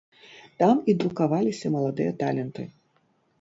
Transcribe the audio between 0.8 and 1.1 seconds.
і